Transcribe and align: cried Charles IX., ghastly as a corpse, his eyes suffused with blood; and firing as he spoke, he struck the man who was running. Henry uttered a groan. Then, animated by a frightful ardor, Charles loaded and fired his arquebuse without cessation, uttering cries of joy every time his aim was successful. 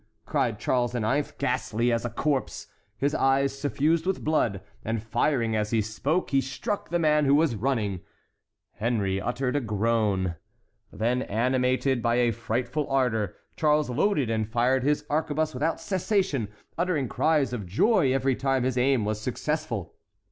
cried 0.25 0.57
Charles 0.57 0.95
IX., 0.95 1.31
ghastly 1.33 1.91
as 1.91 2.03
a 2.03 2.09
corpse, 2.09 2.65
his 2.97 3.13
eyes 3.13 3.55
suffused 3.59 4.07
with 4.07 4.23
blood; 4.23 4.61
and 4.83 5.03
firing 5.03 5.55
as 5.55 5.69
he 5.69 5.79
spoke, 5.79 6.31
he 6.31 6.41
struck 6.41 6.89
the 6.89 6.97
man 6.97 7.25
who 7.25 7.35
was 7.35 7.53
running. 7.55 7.99
Henry 8.77 9.21
uttered 9.21 9.55
a 9.55 9.61
groan. 9.61 10.37
Then, 10.91 11.21
animated 11.21 12.01
by 12.01 12.15
a 12.15 12.31
frightful 12.31 12.89
ardor, 12.89 13.35
Charles 13.55 13.91
loaded 13.91 14.31
and 14.31 14.49
fired 14.49 14.81
his 14.81 15.05
arquebuse 15.07 15.53
without 15.53 15.79
cessation, 15.79 16.47
uttering 16.79 17.07
cries 17.07 17.53
of 17.53 17.67
joy 17.67 18.11
every 18.11 18.35
time 18.35 18.63
his 18.63 18.79
aim 18.79 19.05
was 19.05 19.21
successful. 19.21 19.93